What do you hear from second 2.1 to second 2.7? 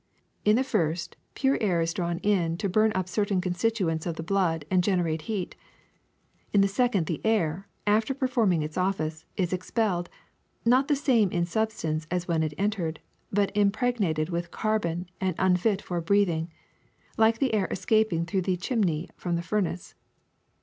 in to